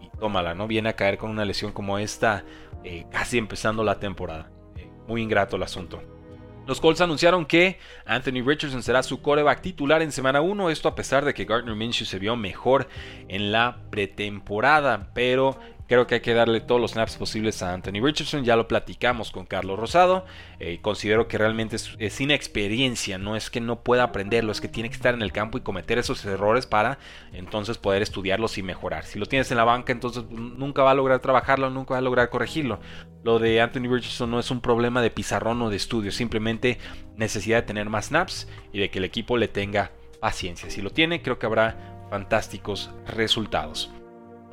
y 0.03 0.14
tómala, 0.19 0.55
¿no? 0.55 0.67
Viene 0.67 0.91
a 0.91 0.95
caer 0.95 1.17
con 1.17 1.31
una 1.31 1.47
lesión 1.47 1.73
como 1.73 1.99
esta 1.99 2.45
eh, 2.85 3.07
casi 3.11 3.38
empezando 3.38 3.83
la 3.83 3.99
temporada. 3.99 4.50
Muy 5.07 5.23
ingrato 5.23 5.57
el 5.57 5.63
asunto. 5.63 6.03
Los 6.67 6.81
Colts 6.81 7.03
anunciaron 7.03 7.45
que 7.45 7.79
Anthony 8.07 8.43
Richardson 8.45 8.83
será 8.83 9.03
su 9.03 9.21
coreback 9.21 9.61
titular 9.61 10.01
en 10.01 10.13
semana 10.13 10.41
1, 10.41 10.71
esto 10.71 10.89
a 10.89 10.95
pesar 10.95 11.25
de 11.27 11.35
que 11.35 11.45
Gardner 11.45 11.75
Minshew 11.75 12.07
se 12.07 12.19
vio 12.19 12.37
mejor 12.37 12.89
en 13.29 13.53
la 13.53 13.83
pretemporada, 13.91 15.11
pero 15.13 15.59
Creo 15.87 16.07
que 16.07 16.17
hay 16.17 16.21
que 16.23 16.33
darle 16.33 16.61
todos 16.61 16.81
los 16.81 16.93
snaps 16.93 17.17
posibles 17.17 17.62
a 17.62 17.75
Anthony 17.75 18.03
Richardson. 18.03 18.45
Ya 18.45 18.57
lo 18.57 18.67
platicamos 18.69 19.31
con 19.31 19.45
Carlos 19.45 19.79
Rosado. 19.79 20.25
Eh, 20.59 20.79
considero 20.81 21.29
que 21.29 21.37
realmente 21.37 21.76
es, 21.76 22.21
inexperiencia. 22.21 23.19
No 23.19 23.37
es 23.37 23.50
que 23.50 23.61
no 23.61 23.81
pueda 23.81 24.05
aprenderlo, 24.05 24.50
es 24.50 24.62
que 24.62 24.69
tiene 24.69 24.88
que 24.88 24.97
estar 24.97 25.12
en 25.12 25.21
el 25.21 25.33
campo 25.33 25.59
y 25.59 25.61
cometer 25.61 25.99
esos 25.99 26.25
errores 26.25 26.67
para 26.67 26.99
entonces 27.33 27.76
poder 27.76 28.00
estudiarlos 28.00 28.57
y 28.57 28.62
mejorar. 28.62 29.05
Si 29.05 29.19
lo 29.19 29.26
tienes 29.26 29.50
en 29.50 29.59
la 29.59 29.64
banca, 29.64 29.93
entonces 29.93 30.25
nunca 30.31 30.83
va 30.83 30.93
a 30.93 30.95
lograr 30.95 31.21
trabajarlo, 31.21 31.69
nunca 31.69 31.93
va 31.95 31.99
a 31.99 32.03
lograr 32.03 32.31
corregirlo. 32.31 32.81
Lo 33.23 33.38
de 33.38 33.61
Anthony 33.61 33.88
Richardson 33.91 34.31
no 34.31 34.38
es 34.38 34.50
un 34.50 34.62
problema 34.62 35.03
de 35.03 35.11
pizarrón 35.11 35.61
o 35.61 35.71
de 35.71 35.76
estudio, 35.76 36.12
simplemente 36.12 36.79
necesidad 37.17 37.59
de 37.59 37.62
tener 37.62 37.91
más 37.91 38.07
snaps 38.07 38.49
y 38.73 38.79
de 38.79 38.91
que 38.91 38.99
el 38.99 39.05
equipo 39.05 39.37
le 39.37 39.49
tenga 39.49 39.93
paciencia. 40.21 40.71
Si 40.71 40.81
lo 40.81 40.91
tiene, 40.91 41.21
creo 41.21 41.38
que 41.38 41.45
habrá 41.47 42.07
fantásticos 42.11 42.91
resultados. 43.07 43.91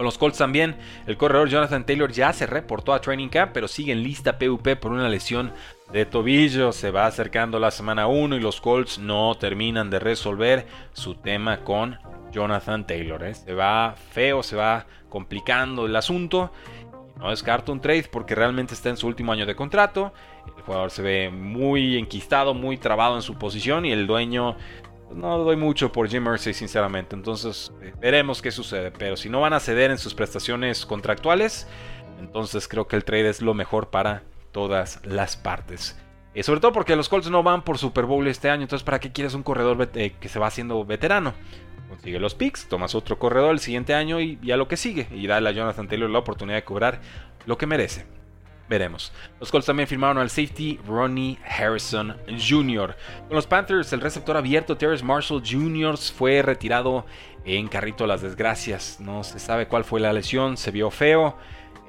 Con 0.02 0.06
los 0.08 0.18
Colts 0.18 0.40
también, 0.40 0.78
el 1.06 1.16
corredor 1.16 1.48
Jonathan 1.48 1.86
Taylor 1.86 2.12
ya 2.12 2.34
se 2.34 2.48
reportó 2.48 2.92
a 2.92 3.02
Training 3.02 3.30
Camp, 3.30 3.52
pero 3.54 3.68
sigue 3.68 3.92
en 3.92 4.02
lista 4.02 4.40
PUP 4.40 4.68
por 4.78 4.92
una 4.92 5.08
lesión 5.08 5.54
de 5.94 6.08
tobillo. 6.08 6.72
Se 6.72 6.90
va 6.90 7.06
acercando 7.06 7.60
la 7.60 7.70
semana 7.70 8.08
1 8.08 8.36
y 8.36 8.40
los 8.40 8.62
Colts 8.62 8.98
no 8.98 9.36
terminan 9.36 9.92
de 9.92 10.00
resolver 10.00 10.66
su 10.94 11.14
tema 11.14 11.60
con 11.60 12.00
Jonathan 12.32 12.88
Taylor. 12.88 13.24
¿eh? 13.24 13.36
Se 13.36 13.54
va 13.54 13.94
feo, 13.94 14.42
se 14.42 14.56
va 14.56 14.88
complicando 15.08 15.86
el 15.86 15.96
asunto. 15.96 16.52
No 17.18 17.30
descarto 17.30 17.72
un 17.72 17.80
trade 17.80 18.10
porque 18.12 18.34
realmente 18.34 18.74
está 18.74 18.90
en 18.90 18.98
su 18.98 19.06
último 19.06 19.32
año 19.32 19.46
de 19.46 19.56
contrato. 19.56 20.14
El 20.58 20.64
jugador 20.64 20.90
se 20.90 21.04
ve 21.04 21.30
muy 21.30 21.96
enquistado, 21.96 22.56
muy 22.56 22.78
trabado 22.78 23.18
en 23.18 23.22
su 23.22 23.36
posición 23.36 23.86
y 23.86 23.92
el 23.92 24.08
dueño 24.08 24.56
no 25.16 25.38
doy 25.40 25.56
mucho 25.56 25.92
por 25.92 26.10
Jim 26.10 26.24
Mercy, 26.24 26.54
sinceramente. 26.54 27.16
Entonces, 27.16 27.72
eh, 27.82 27.94
veremos 28.00 28.42
qué 28.42 28.52
sucede. 28.52 28.92
Pero 28.92 29.18
si 29.18 29.30
no 29.30 29.42
van 29.42 29.54
a 29.54 29.60
ceder 29.60 29.92
en 29.92 29.98
sus 29.98 30.14
prestaciones 30.14 30.86
contractuales, 30.86 31.68
entonces 32.20 32.68
creo 32.68 32.88
que 32.88 32.96
el 32.96 33.04
trade 33.04 33.30
es 33.30 33.42
lo 33.42 33.54
mejor 33.54 33.90
para 33.90 34.24
todas 34.52 35.00
las 35.06 35.38
partes. 35.38 35.98
Eh, 36.34 36.44
sobre 36.44 36.60
todo 36.62 36.72
porque 36.72 36.96
los 36.96 37.10
Colts 37.10 37.30
no 37.30 37.44
van 37.44 37.64
por 37.64 37.78
Super 37.78 38.06
Bowl 38.06 38.28
este 38.28 38.50
año. 38.50 38.64
Entonces, 38.64 38.84
¿para 38.84 39.00
qué 39.00 39.12
quieres 39.12 39.34
un 39.34 39.44
corredor 39.44 39.90
eh, 39.96 40.16
que 40.20 40.30
se 40.30 40.40
va 40.40 40.48
haciendo 40.48 40.84
veterano? 40.86 41.34
Consigue 41.90 42.20
los 42.20 42.36
picks, 42.36 42.68
tomas 42.68 42.96
otro 42.96 43.20
corredor 43.20 43.52
el 43.52 43.60
siguiente 43.60 43.94
año 43.94 44.22
y 44.22 44.40
ya 44.42 44.56
lo 44.56 44.68
que 44.68 44.78
sigue. 44.78 45.08
Y 45.12 45.28
dale 45.28 45.50
a 45.50 45.52
Jonathan 45.52 45.90
Taylor 45.90 46.10
la 46.10 46.20
oportunidad 46.20 46.58
de 46.58 46.64
cobrar 46.64 47.02
lo 47.46 47.58
que 47.58 47.68
merece. 47.68 48.06
Veremos. 48.72 49.12
Los 49.42 49.52
Colts 49.52 49.66
también 49.66 49.86
firmaron 49.86 50.18
al 50.18 50.30
safety 50.30 50.80
Ronnie 50.88 51.38
Harrison 51.46 52.16
Jr. 52.30 52.96
Con 53.28 53.36
los 53.36 53.46
Panthers, 53.46 53.92
el 53.92 54.00
receptor 54.00 54.38
abierto 54.38 54.78
Terrence 54.78 55.04
Marshall 55.04 55.44
Jr. 55.46 55.98
fue 55.98 56.42
retirado 56.42 57.06
en 57.44 57.68
carrito 57.68 58.06
a 58.06 58.08
las 58.08 58.22
desgracias. 58.22 59.02
No 59.02 59.26
se 59.26 59.40
sabe 59.40 59.68
cuál 59.68 59.84
fue 59.84 60.00
la 60.00 60.14
lesión, 60.14 60.56
se 60.56 60.72
vio 60.72 60.90
feo. 60.90 61.36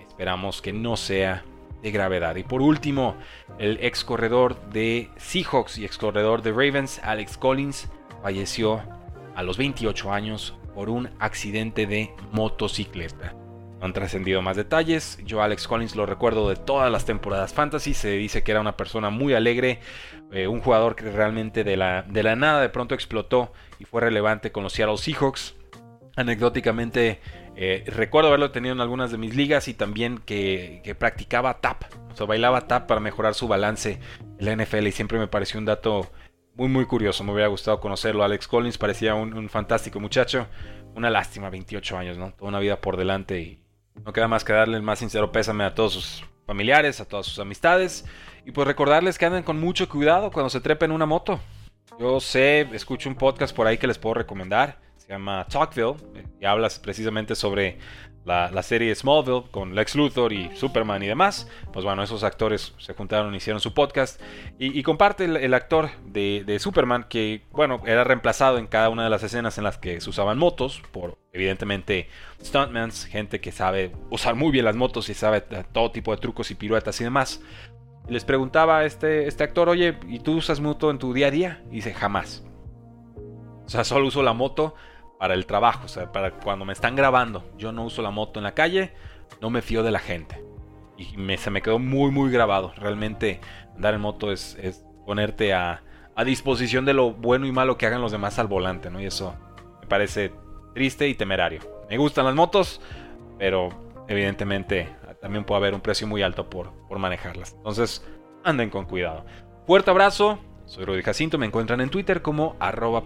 Esperamos 0.08 0.60
que 0.60 0.72
no 0.72 0.96
sea 0.96 1.44
de 1.84 1.92
gravedad. 1.92 2.34
Y 2.34 2.42
por 2.42 2.62
último, 2.62 3.14
el 3.60 3.78
ex 3.80 4.04
corredor 4.04 4.60
de 4.70 5.08
Seahawks 5.18 5.78
y 5.78 5.84
ex 5.84 5.96
corredor 5.96 6.42
de 6.42 6.50
Ravens, 6.50 7.00
Alex 7.04 7.38
Collins, 7.38 7.88
falleció 8.24 8.82
a 9.36 9.44
los 9.44 9.56
28 9.56 10.10
años 10.12 10.52
por 10.74 10.90
un 10.90 11.10
accidente 11.20 11.86
de 11.86 12.12
motocicleta 12.32 13.36
han 13.82 13.92
trascendido 13.92 14.42
más 14.42 14.56
detalles. 14.56 15.18
Yo 15.24 15.42
Alex 15.42 15.66
Collins 15.66 15.96
lo 15.96 16.06
recuerdo 16.06 16.48
de 16.48 16.54
todas 16.54 16.90
las 16.90 17.04
temporadas 17.04 17.52
fantasy. 17.52 17.94
Se 17.94 18.10
dice 18.10 18.44
que 18.44 18.52
era 18.52 18.60
una 18.60 18.76
persona 18.76 19.10
muy 19.10 19.34
alegre, 19.34 19.80
eh, 20.30 20.46
un 20.46 20.60
jugador 20.60 20.94
que 20.94 21.10
realmente 21.10 21.64
de 21.64 21.76
la, 21.76 22.02
de 22.02 22.22
la 22.22 22.36
nada 22.36 22.62
de 22.62 22.68
pronto 22.68 22.94
explotó 22.94 23.52
y 23.80 23.84
fue 23.84 24.00
relevante 24.00 24.52
con 24.52 24.62
los 24.62 24.72
Seattle 24.72 24.98
Seahawks. 24.98 25.56
Anecdóticamente 26.14 27.20
eh, 27.56 27.82
recuerdo 27.88 28.28
haberlo 28.28 28.52
tenido 28.52 28.72
en 28.72 28.80
algunas 28.80 29.10
de 29.10 29.18
mis 29.18 29.34
ligas 29.34 29.66
y 29.66 29.74
también 29.74 30.18
que, 30.18 30.94
practicaba 30.98 31.60
tap, 31.60 31.84
o 32.10 32.16
sea, 32.16 32.26
bailaba 32.26 32.68
tap 32.68 32.86
para 32.86 33.00
mejorar 33.00 33.34
su 33.34 33.48
balance 33.48 33.98
en 34.38 34.46
la 34.46 34.54
NFL 34.54 34.86
y 34.86 34.92
siempre 34.92 35.18
me 35.18 35.26
pareció 35.26 35.58
un 35.58 35.66
dato 35.66 36.10
muy 36.54 36.68
muy 36.68 36.84
curioso, 36.84 37.24
me 37.24 37.32
hubiera 37.32 37.48
gustado 37.48 37.80
conocerlo. 37.80 38.22
Alex 38.22 38.46
Collins 38.46 38.78
parecía 38.78 39.14
un, 39.14 39.34
un 39.34 39.48
fantástico 39.48 40.00
muchacho, 40.00 40.46
una 40.94 41.10
lástima, 41.10 41.50
28 41.50 41.96
años, 41.96 42.18
¿no? 42.18 42.32
Toda 42.32 42.50
una 42.50 42.60
vida 42.60 42.80
por 42.80 42.96
delante 42.96 43.40
y 43.40 43.61
no 44.04 44.12
queda 44.12 44.28
más 44.28 44.44
que 44.44 44.52
darle 44.52 44.76
el 44.76 44.82
más 44.82 44.98
sincero 44.98 45.32
pésame 45.32 45.64
a 45.64 45.74
todos 45.74 45.92
sus 45.92 46.24
familiares, 46.46 47.00
a 47.00 47.04
todas 47.04 47.26
sus 47.26 47.38
amistades. 47.38 48.04
Y 48.44 48.52
pues 48.52 48.66
recordarles 48.66 49.18
que 49.18 49.26
anden 49.26 49.42
con 49.42 49.60
mucho 49.60 49.88
cuidado 49.88 50.30
cuando 50.30 50.50
se 50.50 50.60
trepen 50.60 50.90
una 50.90 51.06
moto. 51.06 51.40
Yo 51.98 52.20
sé, 52.20 52.68
escucho 52.72 53.08
un 53.08 53.14
podcast 53.14 53.54
por 53.54 53.66
ahí 53.66 53.78
que 53.78 53.86
les 53.86 53.98
puedo 53.98 54.14
recomendar. 54.14 54.80
Se 54.96 55.08
llama 55.08 55.46
Talkville, 55.48 55.96
eh, 56.14 56.26
y 56.40 56.44
hablas 56.44 56.78
precisamente 56.78 57.34
sobre 57.34 57.78
la, 58.24 58.62
serie 58.62 58.94
Smallville 58.94 59.44
con 59.50 59.74
Lex 59.74 59.96
Luthor 59.96 60.32
y 60.32 60.54
Superman 60.56 61.02
y 61.02 61.06
demás. 61.06 61.48
Pues 61.72 61.84
bueno, 61.84 62.02
esos 62.02 62.22
actores 62.22 62.74
se 62.78 62.94
juntaron, 62.94 63.34
hicieron 63.34 63.60
su 63.60 63.74
podcast. 63.74 64.20
Y, 64.58 64.82
comparte 64.82 65.24
el, 65.24 65.54
actor 65.54 65.90
de, 66.04 66.56
Superman 66.60 67.06
que, 67.08 67.42
bueno, 67.50 67.82
era 67.86 68.04
reemplazado 68.04 68.58
en 68.58 68.66
cada 68.66 68.88
una 68.88 69.04
de 69.04 69.10
las 69.10 69.22
escenas 69.22 69.58
en 69.58 69.64
las 69.64 69.78
que 69.78 70.00
se 70.00 70.10
usaban 70.10 70.38
motos 70.38 70.82
por, 70.92 71.18
evidentemente, 71.32 72.08
stuntmans, 72.42 73.06
gente 73.06 73.40
que 73.40 73.52
sabe 73.52 73.92
usar 74.10 74.34
muy 74.34 74.52
bien 74.52 74.64
las 74.64 74.76
motos 74.76 75.08
y 75.08 75.14
sabe 75.14 75.40
todo 75.40 75.90
tipo 75.90 76.14
de 76.14 76.20
trucos 76.20 76.50
y 76.50 76.54
piruetas 76.54 77.00
y 77.00 77.04
demás. 77.04 77.40
les 78.08 78.24
preguntaba 78.24 78.78
a 78.78 78.84
este, 78.84 79.26
este 79.26 79.44
actor, 79.44 79.68
oye, 79.68 79.96
¿y 80.08 80.20
tú 80.20 80.36
usas 80.36 80.60
moto 80.60 80.90
en 80.90 80.98
tu 80.98 81.12
día 81.12 81.28
a 81.28 81.30
día? 81.30 81.62
Y 81.70 81.76
dice, 81.76 81.94
jamás. 81.94 82.44
O 83.64 83.68
sea, 83.68 83.84
solo 83.84 84.06
uso 84.06 84.22
la 84.22 84.32
moto 84.32 84.74
para 85.22 85.34
el 85.34 85.46
trabajo, 85.46 85.84
o 85.84 85.88
sea, 85.88 86.10
para 86.10 86.32
cuando 86.32 86.64
me 86.64 86.72
están 86.72 86.96
grabando. 86.96 87.44
Yo 87.56 87.70
no 87.70 87.84
uso 87.84 88.02
la 88.02 88.10
moto 88.10 88.40
en 88.40 88.42
la 88.42 88.54
calle, 88.54 88.92
no 89.40 89.50
me 89.50 89.62
fío 89.62 89.84
de 89.84 89.92
la 89.92 90.00
gente. 90.00 90.42
Y 90.98 91.16
me, 91.16 91.38
se 91.38 91.48
me 91.48 91.62
quedó 91.62 91.78
muy, 91.78 92.10
muy 92.10 92.28
grabado. 92.32 92.72
Realmente 92.74 93.40
andar 93.76 93.94
en 93.94 94.00
moto 94.00 94.32
es, 94.32 94.58
ponerte 95.06 95.54
a, 95.54 95.84
a, 96.16 96.24
disposición 96.24 96.84
de 96.84 96.94
lo 96.94 97.12
bueno 97.12 97.46
y 97.46 97.52
malo 97.52 97.78
que 97.78 97.86
hagan 97.86 98.00
los 98.00 98.10
demás 98.10 98.40
al 98.40 98.48
volante, 98.48 98.90
¿no? 98.90 99.00
Y 99.00 99.06
eso 99.06 99.36
me 99.80 99.86
parece 99.86 100.32
triste 100.74 101.06
y 101.06 101.14
temerario. 101.14 101.60
Me 101.88 101.98
gustan 101.98 102.24
las 102.24 102.34
motos, 102.34 102.80
pero 103.38 103.68
evidentemente 104.08 104.88
también 105.20 105.44
puede 105.44 105.58
haber 105.60 105.74
un 105.74 105.82
precio 105.82 106.08
muy 106.08 106.22
alto 106.22 106.50
por, 106.50 106.72
por 106.88 106.98
manejarlas. 106.98 107.52
Entonces, 107.58 108.04
anden 108.42 108.70
con 108.70 108.86
cuidado. 108.86 109.24
Fuerte 109.68 109.88
abrazo. 109.88 110.40
Soy 110.66 110.84
Rudy 110.84 111.02
Jacinto, 111.02 111.38
me 111.38 111.46
encuentran 111.46 111.80
en 111.80 111.90
Twitter 111.90 112.22
como 112.22 112.56
arroba 112.58 113.04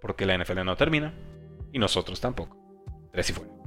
porque 0.00 0.26
la 0.26 0.36
NFL 0.36 0.64
no 0.64 0.76
termina 0.76 1.14
y 1.72 1.78
nosotros 1.78 2.20
tampoco. 2.20 2.56
Tres 3.12 3.30
y 3.30 3.32
fuera. 3.32 3.57